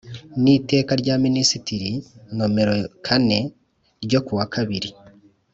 [0.41, 1.91] n Iteka rya Minisitiri
[2.37, 2.73] nomero
[3.05, 3.39] kane
[4.05, 4.89] ryo kuwa kabiri